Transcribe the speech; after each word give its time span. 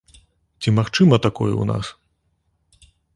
Ці 0.61 0.71
магчыма 0.77 1.15
такое 1.27 1.49
ў 1.49 1.63
нас? 1.73 1.85